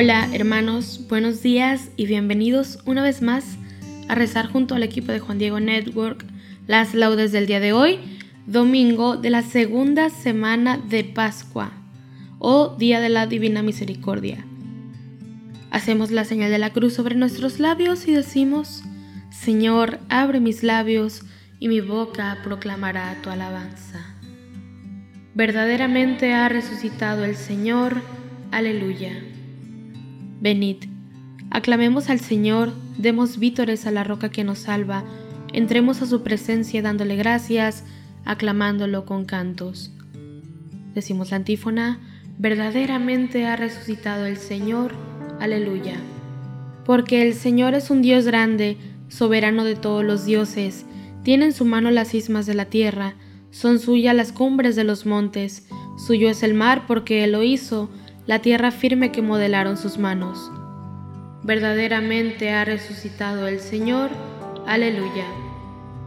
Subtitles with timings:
[0.00, 3.58] Hola hermanos, buenos días y bienvenidos una vez más
[4.06, 6.24] a rezar junto al equipo de Juan Diego Network
[6.68, 7.98] las laudes del día de hoy,
[8.46, 11.72] domingo de la segunda semana de Pascua
[12.38, 14.46] o Día de la Divina Misericordia.
[15.72, 18.84] Hacemos la señal de la cruz sobre nuestros labios y decimos,
[19.32, 21.22] Señor, abre mis labios
[21.58, 24.14] y mi boca proclamará tu alabanza.
[25.34, 28.00] Verdaderamente ha resucitado el Señor,
[28.52, 29.27] aleluya.
[30.40, 30.84] Venid,
[31.50, 35.02] aclamemos al Señor, demos vítores a la roca que nos salva,
[35.52, 37.84] entremos a su presencia dándole gracias,
[38.24, 39.90] aclamándolo con cantos.
[40.94, 41.98] Decimos la antífona,
[42.38, 44.92] verdaderamente ha resucitado el Señor,
[45.40, 45.96] aleluya.
[46.84, 48.76] Porque el Señor es un Dios grande,
[49.08, 50.86] soberano de todos los dioses,
[51.24, 53.14] tiene en su mano las ismas de la tierra,
[53.50, 55.66] son suyas las cumbres de los montes,
[56.06, 57.90] suyo es el mar porque Él lo hizo,
[58.28, 60.52] la tierra firme que modelaron sus manos.
[61.42, 64.10] Verdaderamente ha resucitado el Señor,
[64.66, 65.24] aleluya.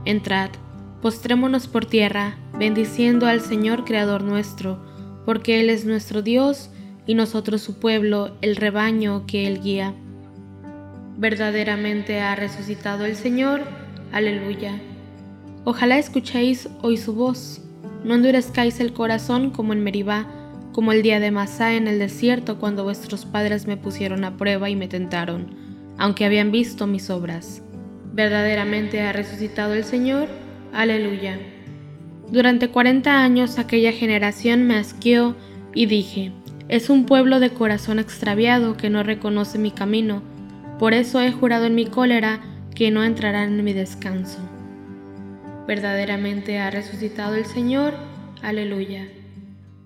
[0.06, 0.52] Entrad,
[1.02, 4.78] postrémonos por tierra, bendiciendo al Señor Creador nuestro,
[5.26, 6.70] porque Él es nuestro Dios
[7.08, 9.96] y nosotros su pueblo, el rebaño que Él guía.
[11.18, 13.62] Verdaderamente ha resucitado el Señor,
[14.12, 14.80] aleluya.
[15.64, 17.64] Ojalá escuchéis hoy su voz,
[18.04, 20.41] no endurezcáis el corazón como en Meribá,
[20.72, 24.70] como el día de Masá en el desierto cuando vuestros padres me pusieron a prueba
[24.70, 25.56] y me tentaron,
[25.98, 27.62] aunque habían visto mis obras.
[28.14, 30.28] Verdaderamente ha resucitado el Señor,
[30.74, 31.40] aleluya.
[32.30, 35.36] Durante cuarenta años aquella generación me asqueó
[35.74, 36.31] y dije,
[36.70, 40.22] es un pueblo de corazón extraviado que no reconoce mi camino,
[40.80, 42.40] por eso he jurado en mi cólera
[42.74, 44.40] que no entrarán en mi descanso.
[45.68, 47.94] Verdaderamente ha resucitado el Señor,
[48.42, 49.08] aleluya.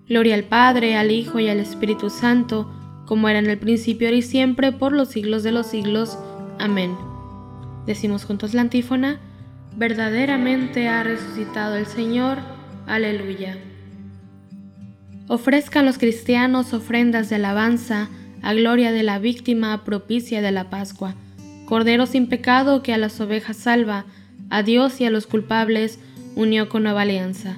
[0.08, 2.72] Gloria al Padre, al Hijo y al Espíritu Santo,
[3.06, 6.18] como era en el principio, ahora y siempre, por los siglos de los siglos.
[6.60, 6.96] Amén.
[7.86, 9.20] Decimos juntos la antífona,
[9.76, 12.38] verdaderamente ha resucitado el Señor.
[12.88, 13.58] Aleluya.
[15.28, 18.10] Ofrezcan los cristianos ofrendas de alabanza
[18.44, 21.16] a gloria de la víctima propicia de la Pascua,
[21.66, 24.06] Cordero sin pecado que a las ovejas salva,
[24.52, 25.98] a Dios y a los culpables
[26.36, 27.58] unió con nueva alianza.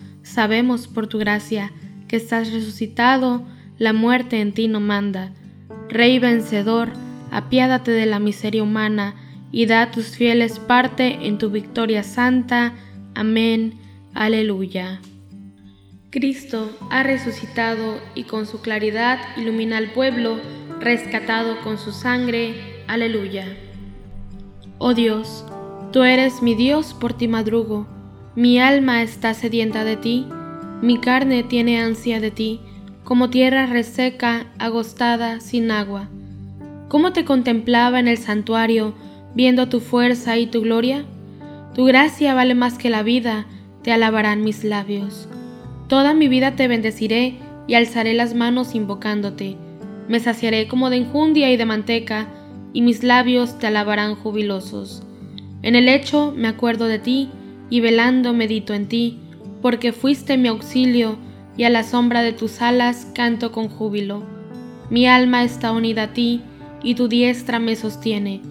[0.23, 1.71] Sabemos por tu gracia
[2.07, 3.43] que estás resucitado,
[3.77, 5.31] la muerte en ti no manda.
[5.89, 6.89] Rey vencedor,
[7.31, 9.15] apiádate de la miseria humana
[9.51, 12.73] y da a tus fieles parte en tu victoria santa.
[13.15, 13.79] Amén.
[14.13, 15.01] Aleluya.
[16.09, 20.37] Cristo ha resucitado y con su claridad ilumina al pueblo,
[20.79, 22.83] rescatado con su sangre.
[22.87, 23.45] Aleluya.
[24.77, 25.45] Oh Dios,
[25.93, 27.87] tú eres mi Dios, por ti madrugo
[28.35, 30.25] mi alma está sedienta de ti,
[30.81, 32.61] mi carne tiene ansia de ti,
[33.03, 36.07] como tierra reseca, agostada, sin agua.
[36.87, 38.93] Cómo te contemplaba en el santuario,
[39.35, 41.03] viendo tu fuerza y tu gloria?
[41.75, 43.47] Tu gracia vale más que la vida,
[43.81, 45.27] te alabarán mis labios.
[45.89, 47.35] Toda mi vida te bendeciré
[47.67, 49.57] y alzaré las manos invocándote.
[50.07, 52.27] Me saciaré como de enjundia y de manteca,
[52.71, 55.03] y mis labios te alabarán jubilosos.
[55.63, 57.29] En el hecho me acuerdo de ti,
[57.71, 59.17] y velando medito en ti,
[59.63, 61.17] porque fuiste mi auxilio,
[61.57, 64.23] y a la sombra de tus alas canto con júbilo.
[64.89, 66.41] Mi alma está unida a ti,
[66.83, 68.41] y tu diestra me sostiene.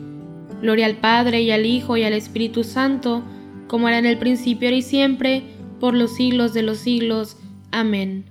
[0.63, 3.23] Gloria al Padre y al Hijo y al Espíritu Santo,
[3.69, 5.45] como era en el principio, y siempre,
[5.79, 7.37] por los siglos de los siglos.
[7.71, 8.25] Amén.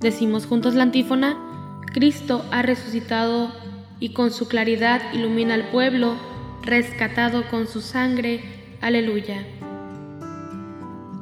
[0.00, 1.38] Decimos juntos la antífona,
[1.92, 3.52] Cristo ha resucitado
[4.00, 6.16] y con su claridad ilumina al pueblo,
[6.64, 8.40] rescatado con su sangre.
[8.80, 9.46] Aleluya.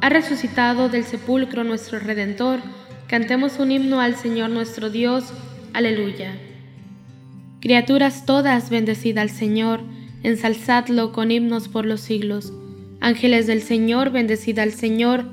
[0.03, 2.61] Ha resucitado del sepulcro nuestro Redentor,
[3.07, 5.25] cantemos un himno al Señor nuestro Dios.
[5.75, 6.33] Aleluya.
[7.61, 9.83] Criaturas todas, bendecid al Señor,
[10.23, 12.51] ensalzadlo con himnos por los siglos.
[13.01, 15.27] Ángeles del Señor, bendecid al Señor,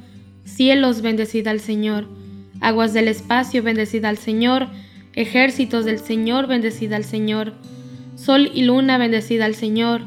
[0.44, 2.10] cielos, bendecid al Señor,
[2.60, 4.68] aguas del espacio, bendecid al Señor,
[5.14, 7.54] ejércitos del Señor, bendecid al Señor,
[8.16, 10.02] sol y luna, bendecid al Señor,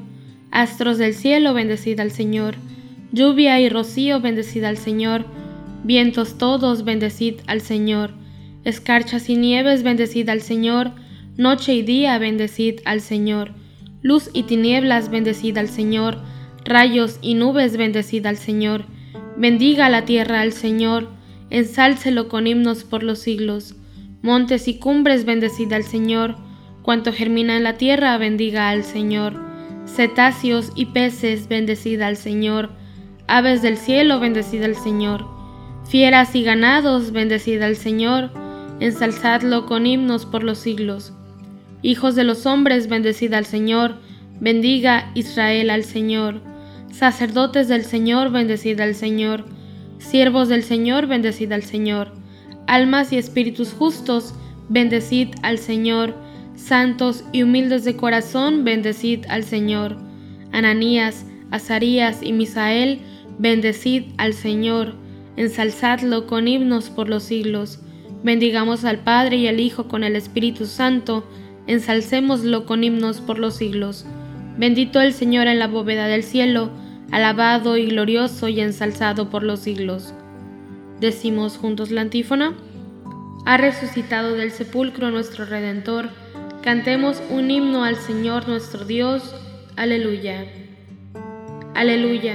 [0.51, 2.57] astros del cielo, bendecid al Señor
[3.13, 5.25] Lluvia y rocío, bendecid al Señor.
[5.83, 8.13] Vientos todos, bendecid al Señor.
[8.65, 10.93] Escarchas y nieves, bendecid al Señor.
[11.37, 13.53] Noche y día, bendecid al Señor.
[14.01, 16.19] Luz y tinieblas, bendecid al Señor.
[16.65, 18.85] Rayos y nubes, bendecid al Señor.
[19.37, 21.09] Bendiga la tierra al Señor.
[21.51, 23.75] Ensálcelo con himnos por los siglos.
[24.23, 26.37] Montes y cumbres, bendecid al Señor.
[26.83, 29.35] Cuanto germina en la tierra, bendiga al Señor.
[29.87, 32.79] Cetáceos y peces, bendecid al Señor
[33.33, 35.25] Aves del cielo, bendecid al Señor.
[35.89, 38.33] Fieras y ganados, bendecid al Señor.
[38.81, 41.13] Ensalzadlo con himnos por los siglos.
[41.81, 43.95] Hijos de los hombres, bendecid al Señor.
[44.41, 46.41] Bendiga Israel al Señor.
[46.91, 49.45] Sacerdotes del Señor, bendecid al Señor.
[49.99, 52.11] Siervos del Señor, bendecid al Señor.
[52.67, 54.35] Almas y espíritus justos,
[54.69, 56.17] bendecid al Señor.
[56.57, 59.99] Santos y humildes de corazón, bendecid al Señor.
[60.51, 63.01] Ananías, Azarías y Misael,
[63.41, 64.93] Bendecid al Señor,
[65.39, 67.79] ensalzadlo con himnos por los siglos.
[68.23, 71.25] Bendigamos al Padre y al Hijo con el Espíritu Santo,
[71.67, 74.05] ensalcémoslo con himnos por los siglos.
[74.59, 76.69] Bendito el Señor en la bóveda del cielo,
[77.13, 80.13] alabado y glorioso y ensalzado por los siglos.
[81.01, 82.53] Decimos juntos la antífona.
[83.47, 86.11] Ha resucitado del sepulcro nuestro Redentor.
[86.61, 89.35] Cantemos un himno al Señor nuestro Dios.
[89.77, 90.45] Aleluya.
[91.75, 92.35] Aleluya.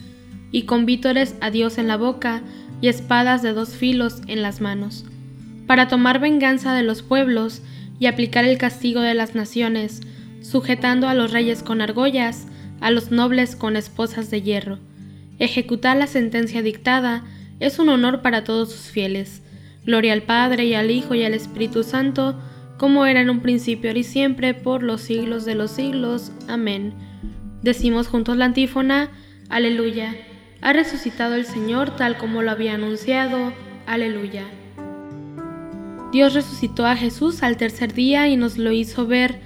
[0.51, 2.41] y con vítores a Dios en la boca
[2.81, 5.05] y espadas de dos filos en las manos,
[5.67, 7.61] para tomar venganza de los pueblos
[7.99, 10.01] y aplicar el castigo de las naciones,
[10.41, 12.47] sujetando a los reyes con argollas,
[12.81, 14.79] a los nobles con esposas de hierro.
[15.39, 17.23] Ejecutar la sentencia dictada
[17.59, 19.43] es un honor para todos sus fieles.
[19.85, 22.39] Gloria al Padre y al Hijo y al Espíritu Santo,
[22.77, 26.31] como era en un principio, y siempre, por los siglos de los siglos.
[26.47, 26.93] Amén.
[27.61, 29.11] Decimos juntos la antífona,
[29.51, 30.15] Aleluya.
[30.61, 33.51] Ha resucitado el Señor tal como lo había anunciado.
[33.87, 34.43] Aleluya.
[36.11, 39.39] Dios resucitó a Jesús al tercer día y nos lo hizo ver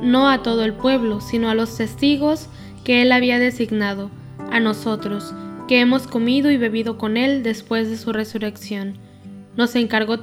[0.00, 2.48] no a todo el pueblo, sino a los testigos
[2.84, 4.10] que Él había designado,
[4.52, 5.34] a nosotros,
[5.66, 8.98] que hemos comido y bebido con Él después de su resurrección.
[9.56, 10.18] Nos encargó,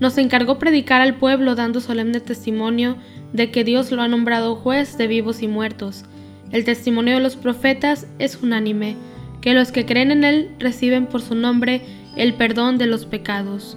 [0.00, 2.96] nos encargó predicar al pueblo dando solemne testimonio
[3.32, 6.04] de que Dios lo ha nombrado juez de vivos y muertos.
[6.50, 8.96] El testimonio de los profetas es unánime
[9.40, 11.82] que los que creen en Él reciben por su nombre
[12.16, 13.76] el perdón de los pecados.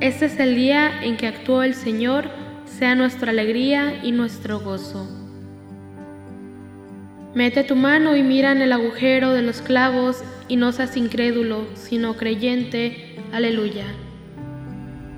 [0.00, 2.30] Este es el día en que actuó el Señor,
[2.64, 5.06] sea nuestra alegría y nuestro gozo.
[7.34, 11.66] Mete tu mano y mira en el agujero de los clavos y no seas incrédulo,
[11.74, 13.16] sino creyente.
[13.32, 13.84] Aleluya.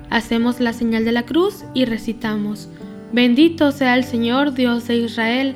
[0.09, 2.69] Hacemos la señal de la cruz y recitamos,
[3.13, 5.55] Bendito sea el Señor Dios de Israel,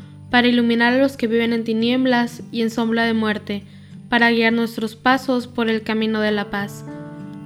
[0.31, 3.63] para iluminar a los que viven en tinieblas y en sombra de muerte,
[4.09, 6.85] para guiar nuestros pasos por el camino de la paz.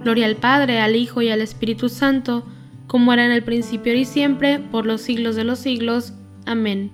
[0.03, 2.45] Gloria al Padre, al Hijo y al Espíritu Santo,
[2.87, 6.13] como era en el principio y siempre, por los siglos de los siglos.
[6.45, 6.91] Amén.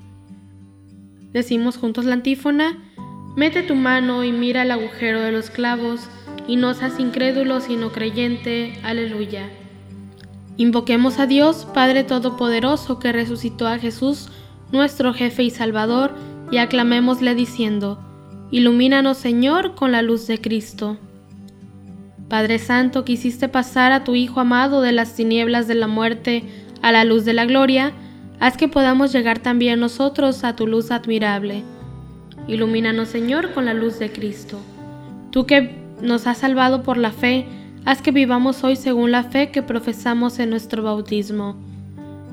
[1.34, 2.78] Decimos juntos la antífona,
[3.36, 6.08] mete tu mano y mira el agujero de los clavos,
[6.48, 8.74] y no seas incrédulo sino creyente.
[8.84, 9.50] Aleluya.
[10.56, 14.30] Invoquemos a Dios, Padre Todopoderoso, que resucitó a Jesús,
[14.72, 16.14] nuestro jefe y Salvador,
[16.52, 18.00] y aclamémosle diciendo,
[18.52, 20.98] Ilumínanos Señor con la luz de Cristo.
[22.28, 26.44] Padre Santo, que hiciste pasar a tu Hijo amado de las tinieblas de la muerte
[26.82, 27.94] a la luz de la gloria,
[28.40, 31.64] haz que podamos llegar también nosotros a tu luz admirable.
[32.48, 34.60] Ilumínanos, Señor, con la luz de Cristo.
[35.30, 37.46] Tú que nos has salvado por la fe,
[37.86, 41.56] haz que vivamos hoy según la fe que profesamos en nuestro bautismo.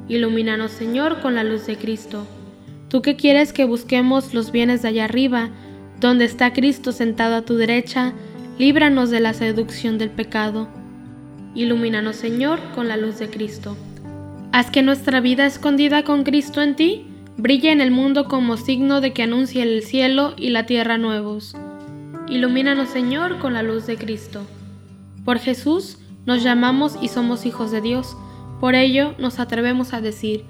[0.08, 2.26] Ilumínanos, Señor, con la luz de Cristo.
[2.88, 5.50] Tú que quieres que busquemos los bienes de allá arriba,
[6.00, 8.14] donde está Cristo sentado a tu derecha,
[8.58, 10.68] líbranos de la seducción del pecado.
[11.54, 13.76] Ilumínanos, Señor, con la luz de Cristo.
[14.52, 17.04] Haz que nuestra vida escondida con Cristo en ti
[17.36, 21.54] brille en el mundo como signo de que anuncie el cielo y la tierra nuevos.
[22.28, 24.42] Ilumínanos, Señor, con la luz de Cristo.
[25.24, 28.16] Por Jesús nos llamamos y somos hijos de Dios.
[28.60, 30.44] Por ello nos atrevemos a decir,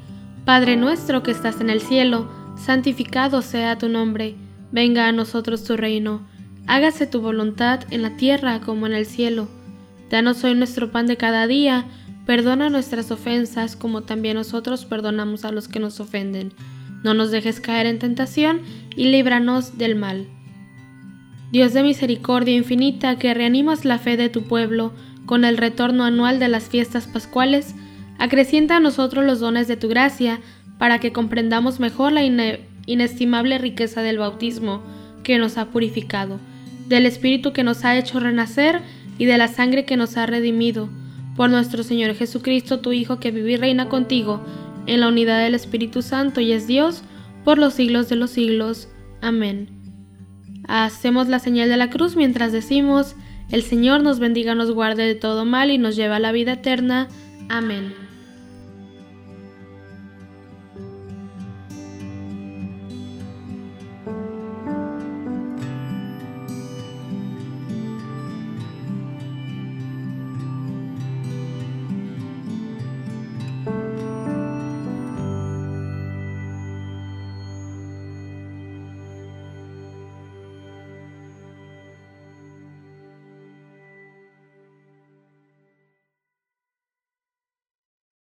[0.44, 4.36] Padre nuestro que estás en el cielo, santificado sea tu nombre,
[4.72, 6.26] venga a nosotros tu reino
[6.68, 9.48] hágase tu voluntad en la tierra como en el cielo.
[10.10, 11.86] Danos hoy nuestro pan de cada día,
[12.26, 16.52] perdona nuestras ofensas como también nosotros perdonamos a los que nos ofenden.
[17.02, 18.60] No nos dejes caer en tentación
[18.94, 20.28] y líbranos del mal.
[21.50, 24.92] Dios de misericordia infinita, que reanimas la fe de tu pueblo
[25.24, 27.74] con el retorno anual de las fiestas pascuales,
[28.18, 30.40] acrecienta a nosotros los dones de tu gracia,
[30.78, 32.22] para que comprendamos mejor la
[32.86, 34.82] inestimable riqueza del bautismo
[35.24, 36.38] que nos ha purificado
[36.88, 38.80] del Espíritu que nos ha hecho renacer
[39.18, 40.88] y de la sangre que nos ha redimido,
[41.36, 44.42] por nuestro Señor Jesucristo, tu Hijo, que vive y reina contigo,
[44.86, 47.02] en la unidad del Espíritu Santo y es Dios,
[47.44, 48.88] por los siglos de los siglos.
[49.20, 49.68] Amén.
[50.66, 53.14] Hacemos la señal de la cruz mientras decimos,
[53.50, 56.54] el Señor nos bendiga, nos guarde de todo mal y nos lleva a la vida
[56.54, 57.08] eterna.
[57.48, 58.07] Amén.